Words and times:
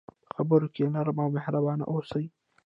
په 0.25 0.31
خبرو 0.35 0.67
کې 0.75 0.91
نرم 0.93 1.17
او 1.23 1.29
مهربان 1.37 1.79
اوسه. 1.91 2.21